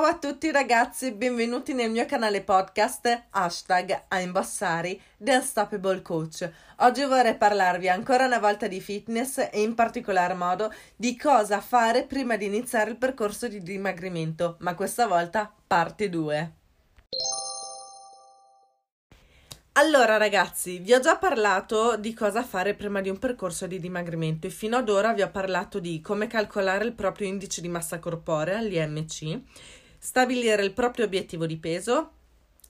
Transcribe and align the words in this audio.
Ciao 0.00 0.08
a 0.08 0.16
tutti 0.16 0.50
ragazzi 0.50 1.12
benvenuti 1.12 1.74
nel 1.74 1.90
mio 1.90 2.06
canale 2.06 2.40
podcast 2.40 3.24
hashtag 3.28 4.04
I'm 4.12 4.32
Bassari 4.32 4.98
The 5.18 5.34
Unstoppable 5.34 6.00
Coach. 6.00 6.50
Oggi 6.76 7.04
vorrei 7.04 7.36
parlarvi 7.36 7.86
ancora 7.86 8.24
una 8.24 8.38
volta 8.38 8.66
di 8.66 8.80
fitness 8.80 9.36
e 9.52 9.60
in 9.60 9.74
particolar 9.74 10.34
modo 10.34 10.72
di 10.96 11.18
cosa 11.18 11.60
fare 11.60 12.04
prima 12.04 12.38
di 12.38 12.46
iniziare 12.46 12.92
il 12.92 12.96
percorso 12.96 13.46
di 13.46 13.60
dimagrimento, 13.60 14.56
ma 14.60 14.74
questa 14.74 15.06
volta 15.06 15.52
parte 15.66 16.08
2. 16.08 16.52
Allora 19.74 20.16
ragazzi, 20.16 20.78
vi 20.78 20.94
ho 20.94 21.00
già 21.00 21.16
parlato 21.16 21.96
di 21.96 22.12
cosa 22.12 22.42
fare 22.42 22.74
prima 22.74 23.00
di 23.00 23.08
un 23.08 23.18
percorso 23.18 23.66
di 23.66 23.78
dimagrimento 23.78 24.46
e 24.46 24.50
fino 24.50 24.76
ad 24.76 24.88
ora 24.88 25.12
vi 25.12 25.22
ho 25.22 25.30
parlato 25.30 25.78
di 25.78 26.00
come 26.00 26.26
calcolare 26.26 26.84
il 26.84 26.92
proprio 26.92 27.28
indice 27.28 27.60
di 27.60 27.68
massa 27.68 27.98
corporea, 27.98 28.60
l'IMC, 28.60 29.40
stabilire 30.02 30.64
il 30.64 30.72
proprio 30.72 31.04
obiettivo 31.04 31.44
di 31.44 31.58
peso, 31.58 32.12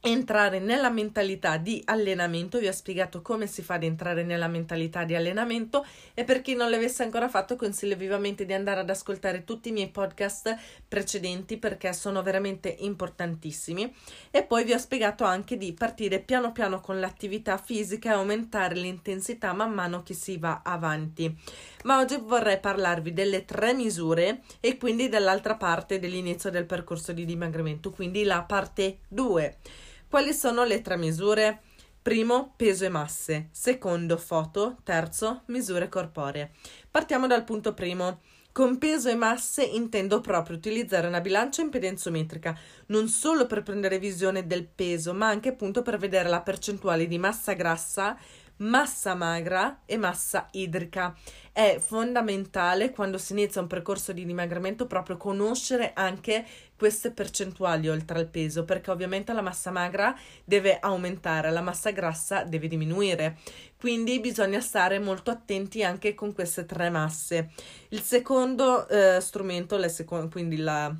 entrare 0.00 0.60
nella 0.60 0.90
mentalità 0.90 1.56
di 1.56 1.82
allenamento. 1.84 2.58
Vi 2.58 2.68
ho 2.68 2.72
spiegato 2.72 3.20
come 3.20 3.46
si 3.48 3.62
fa 3.62 3.74
ad 3.74 3.82
entrare 3.82 4.22
nella 4.22 4.46
mentalità 4.46 5.04
di 5.04 5.16
allenamento 5.16 5.84
e 6.14 6.22
per 6.24 6.40
chi 6.40 6.54
non 6.54 6.70
l'avesse 6.70 7.02
ancora 7.02 7.28
fatto 7.28 7.56
consiglio 7.56 7.96
vivamente 7.96 8.46
di 8.46 8.52
andare 8.52 8.80
ad 8.80 8.90
ascoltare 8.90 9.44
tutti 9.44 9.70
i 9.70 9.72
miei 9.72 9.88
podcast 9.88 10.56
precedenti 10.86 11.56
perché 11.56 11.92
sono 11.92 12.22
veramente 12.22 12.68
importantissimi 12.78 13.92
e 14.30 14.44
poi 14.44 14.64
vi 14.64 14.72
ho 14.72 14.78
spiegato 14.78 15.24
anche 15.24 15.56
di 15.56 15.72
partire 15.72 16.20
piano 16.20 16.52
piano 16.52 16.80
con 16.80 17.00
l'attività 17.00 17.58
fisica 17.58 18.10
e 18.10 18.14
aumentare 18.14 18.76
l'intensità 18.76 19.52
man 19.52 19.72
mano 19.72 20.02
che 20.04 20.14
si 20.14 20.38
va 20.38 20.60
avanti. 20.64 21.36
Ma 21.84 21.98
oggi 21.98 22.18
vorrei 22.22 22.60
parlarvi 22.60 23.12
delle 23.12 23.44
tre 23.44 23.74
misure 23.74 24.42
e 24.60 24.76
quindi 24.76 25.08
dell'altra 25.08 25.56
parte 25.56 25.98
dell'inizio 25.98 26.50
del 26.50 26.66
percorso 26.66 27.12
di 27.12 27.24
dimagrimento, 27.24 27.90
quindi 27.90 28.22
la 28.22 28.42
parte 28.42 28.98
2. 29.08 29.86
Quali 30.08 30.32
sono 30.32 30.64
le 30.64 30.80
tre 30.80 30.96
misure? 30.96 31.60
Primo, 32.00 32.54
peso 32.56 32.86
e 32.86 32.88
masse. 32.88 33.48
Secondo, 33.52 34.16
foto. 34.16 34.78
Terzo, 34.82 35.42
misure 35.48 35.90
corporee. 35.90 36.52
Partiamo 36.90 37.26
dal 37.26 37.44
punto 37.44 37.74
primo. 37.74 38.22
Con 38.50 38.78
peso 38.78 39.10
e 39.10 39.14
masse 39.14 39.62
intendo 39.62 40.22
proprio 40.22 40.56
utilizzare 40.56 41.06
una 41.06 41.20
bilancia 41.20 41.60
impedenzometrica, 41.60 42.58
non 42.86 43.08
solo 43.08 43.46
per 43.46 43.62
prendere 43.62 43.98
visione 43.98 44.46
del 44.46 44.66
peso, 44.66 45.12
ma 45.12 45.28
anche 45.28 45.50
appunto 45.50 45.82
per 45.82 45.98
vedere 45.98 46.30
la 46.30 46.40
percentuale 46.40 47.06
di 47.06 47.18
massa 47.18 47.52
grassa 47.52 48.18
massa 48.58 49.14
magra 49.14 49.80
e 49.84 49.96
massa 49.96 50.48
idrica. 50.52 51.14
È 51.52 51.78
fondamentale 51.80 52.90
quando 52.92 53.18
si 53.18 53.32
inizia 53.32 53.60
un 53.60 53.66
percorso 53.66 54.12
di 54.12 54.24
dimagramento 54.24 54.86
proprio 54.86 55.16
conoscere 55.16 55.92
anche 55.94 56.46
queste 56.76 57.10
percentuali 57.10 57.88
oltre 57.88 58.18
al 58.20 58.28
peso, 58.28 58.64
perché 58.64 58.92
ovviamente 58.92 59.32
la 59.32 59.42
massa 59.42 59.72
magra 59.72 60.16
deve 60.44 60.78
aumentare, 60.78 61.50
la 61.50 61.60
massa 61.60 61.90
grassa 61.90 62.44
deve 62.44 62.68
diminuire. 62.68 63.38
Quindi 63.76 64.20
bisogna 64.20 64.60
stare 64.60 64.98
molto 65.00 65.30
attenti 65.30 65.82
anche 65.82 66.14
con 66.14 66.32
queste 66.32 66.64
tre 66.64 66.90
masse. 66.90 67.50
Il 67.88 68.02
secondo 68.02 68.86
eh, 68.88 69.20
strumento, 69.20 69.88
seco- 69.88 70.28
quindi 70.28 70.56
la 70.56 70.94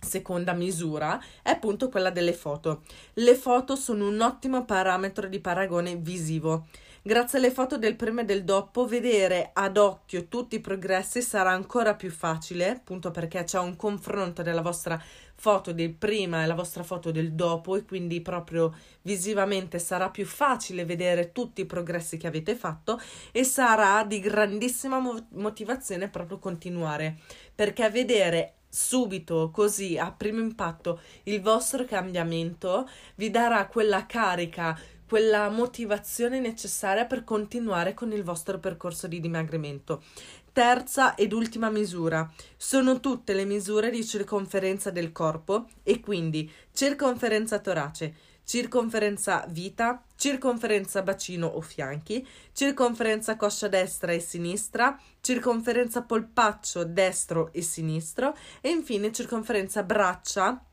seconda 0.00 0.54
misura 0.54 1.20
è 1.42 1.50
appunto 1.50 1.90
quella 1.90 2.10
delle 2.10 2.32
foto. 2.32 2.82
Le 3.14 3.34
foto 3.34 3.76
sono 3.76 4.08
un 4.08 4.20
ottimo 4.20 4.64
parametro 4.64 5.28
di 5.28 5.40
paragone 5.40 5.96
visivo. 5.96 6.66
Grazie 7.02 7.38
alle 7.38 7.50
foto 7.50 7.78
del 7.78 7.96
prima 7.96 8.20
e 8.20 8.24
del 8.26 8.44
dopo, 8.44 8.84
vedere 8.84 9.52
ad 9.54 9.78
occhio 9.78 10.28
tutti 10.28 10.56
i 10.56 10.60
progressi 10.60 11.22
sarà 11.22 11.50
ancora 11.50 11.94
più 11.94 12.10
facile, 12.10 12.68
appunto 12.68 13.10
perché 13.10 13.42
c'è 13.42 13.58
un 13.58 13.74
confronto 13.74 14.42
della 14.42 14.60
vostra 14.60 15.02
foto 15.34 15.72
del 15.72 15.94
prima 15.94 16.42
e 16.42 16.46
la 16.46 16.54
vostra 16.54 16.82
foto 16.82 17.10
del 17.10 17.32
dopo 17.32 17.74
e 17.74 17.86
quindi 17.86 18.20
proprio 18.20 18.76
visivamente 19.00 19.78
sarà 19.78 20.10
più 20.10 20.26
facile 20.26 20.84
vedere 20.84 21.32
tutti 21.32 21.62
i 21.62 21.66
progressi 21.66 22.18
che 22.18 22.26
avete 22.26 22.54
fatto 22.54 23.00
e 23.32 23.44
sarà 23.44 24.04
di 24.04 24.20
grandissima 24.20 24.98
mo- 24.98 25.26
motivazione 25.30 26.10
proprio 26.10 26.38
continuare, 26.38 27.16
perché 27.54 27.88
vedere 27.88 28.56
subito, 28.68 29.50
così 29.50 29.96
a 29.96 30.12
primo 30.12 30.40
impatto, 30.40 31.00
il 31.24 31.40
vostro 31.40 31.86
cambiamento 31.86 32.86
vi 33.14 33.30
darà 33.30 33.66
quella 33.68 34.04
carica 34.04 34.78
quella 35.10 35.48
motivazione 35.48 36.38
necessaria 36.38 37.04
per 37.04 37.24
continuare 37.24 37.94
con 37.94 38.12
il 38.12 38.22
vostro 38.22 38.60
percorso 38.60 39.08
di 39.08 39.18
dimagrimento. 39.18 40.04
Terza 40.52 41.16
ed 41.16 41.32
ultima 41.32 41.68
misura. 41.68 42.32
Sono 42.56 43.00
tutte 43.00 43.34
le 43.34 43.44
misure 43.44 43.90
di 43.90 44.06
circonferenza 44.06 44.92
del 44.92 45.10
corpo 45.10 45.66
e 45.82 45.98
quindi 45.98 46.48
circonferenza 46.72 47.58
torace, 47.58 48.14
circonferenza 48.44 49.44
vita, 49.48 50.00
circonferenza 50.14 51.02
bacino 51.02 51.48
o 51.48 51.60
fianchi, 51.60 52.24
circonferenza 52.52 53.34
coscia 53.34 53.66
destra 53.66 54.12
e 54.12 54.20
sinistra, 54.20 54.96
circonferenza 55.20 56.02
polpaccio 56.02 56.84
destro 56.84 57.52
e 57.52 57.62
sinistro 57.62 58.36
e 58.60 58.70
infine 58.70 59.10
circonferenza 59.10 59.82
braccia 59.82 60.64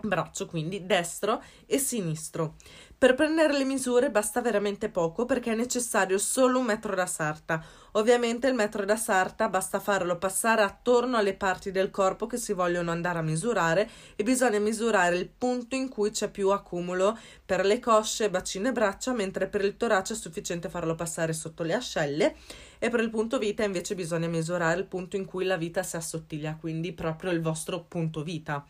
braccio 0.00 0.46
quindi 0.46 0.86
destro 0.86 1.42
e 1.66 1.78
sinistro. 1.78 2.54
Per 2.98 3.14
prendere 3.14 3.56
le 3.56 3.62
misure 3.62 4.10
basta 4.10 4.40
veramente 4.40 4.88
poco 4.88 5.24
perché 5.24 5.52
è 5.52 5.54
necessario 5.54 6.18
solo 6.18 6.58
un 6.58 6.64
metro 6.64 6.96
da 6.96 7.06
sarta. 7.06 7.64
Ovviamente 7.92 8.48
il 8.48 8.54
metro 8.54 8.84
da 8.84 8.96
sarta 8.96 9.48
basta 9.48 9.78
farlo 9.78 10.18
passare 10.18 10.62
attorno 10.62 11.16
alle 11.16 11.34
parti 11.34 11.70
del 11.70 11.92
corpo 11.92 12.26
che 12.26 12.38
si 12.38 12.52
vogliono 12.52 12.90
andare 12.90 13.20
a 13.20 13.22
misurare 13.22 13.88
e 14.16 14.24
bisogna 14.24 14.58
misurare 14.58 15.16
il 15.16 15.28
punto 15.28 15.76
in 15.76 15.88
cui 15.88 16.10
c'è 16.10 16.28
più 16.28 16.50
accumulo 16.50 17.16
per 17.46 17.64
le 17.64 17.78
cosce, 17.78 18.30
bacino 18.30 18.66
e 18.66 18.72
braccia, 18.72 19.12
mentre 19.12 19.46
per 19.46 19.64
il 19.64 19.76
torace 19.76 20.14
è 20.14 20.16
sufficiente 20.16 20.68
farlo 20.68 20.96
passare 20.96 21.32
sotto 21.32 21.62
le 21.62 21.74
ascelle 21.74 22.34
e 22.80 22.90
per 22.90 22.98
il 22.98 23.10
punto 23.10 23.38
vita 23.38 23.62
invece 23.62 23.94
bisogna 23.94 24.26
misurare 24.26 24.76
il 24.76 24.86
punto 24.86 25.14
in 25.14 25.24
cui 25.24 25.44
la 25.44 25.56
vita 25.56 25.84
si 25.84 25.94
assottiglia, 25.94 26.56
quindi 26.58 26.92
proprio 26.92 27.30
il 27.30 27.40
vostro 27.40 27.78
punto 27.78 28.24
vita. 28.24 28.66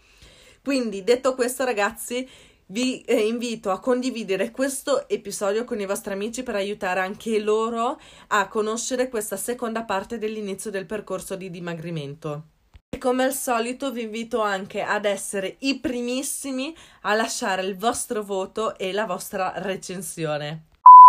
Quindi 0.62 1.02
detto 1.02 1.34
questo 1.34 1.64
ragazzi 1.64 2.28
vi 2.70 3.00
eh, 3.02 3.26
invito 3.26 3.70
a 3.70 3.80
condividere 3.80 4.50
questo 4.50 5.08
episodio 5.08 5.64
con 5.64 5.80
i 5.80 5.86
vostri 5.86 6.12
amici 6.12 6.42
per 6.42 6.56
aiutare 6.56 7.00
anche 7.00 7.38
loro 7.38 7.98
a 8.28 8.48
conoscere 8.48 9.08
questa 9.08 9.36
seconda 9.36 9.84
parte 9.84 10.18
dell'inizio 10.18 10.70
del 10.70 10.86
percorso 10.86 11.36
di 11.36 11.50
dimagrimento. 11.50 12.42
E 12.90 12.98
come 12.98 13.24
al 13.24 13.34
solito 13.34 13.90
vi 13.90 14.02
invito 14.02 14.40
anche 14.40 14.82
ad 14.82 15.04
essere 15.04 15.56
i 15.60 15.78
primissimi 15.78 16.74
a 17.02 17.14
lasciare 17.14 17.62
il 17.62 17.76
vostro 17.76 18.22
voto 18.22 18.76
e 18.76 18.92
la 18.92 19.04
vostra 19.04 19.52
recensione. 19.56 20.64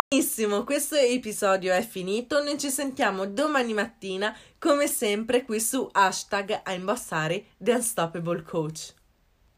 Benissimo, 0.10 0.64
questo 0.64 0.96
episodio 0.96 1.74
è 1.74 1.86
finito, 1.86 2.42
noi 2.42 2.58
ci 2.58 2.70
sentiamo 2.70 3.28
domani 3.28 3.74
mattina 3.74 4.36
come 4.58 4.88
sempre 4.88 5.44
qui 5.44 5.60
su 5.60 5.88
hashtag 5.92 6.62
a 6.64 6.76
The 7.58 7.72
Unstoppable 7.74 8.42
Coach. 8.44 8.98